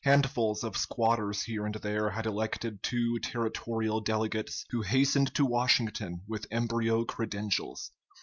[0.03, 6.23] Handfuls of squatters here and there had elected two territorial delegates, who hastened to Washington
[6.27, 7.91] with embryo credentials.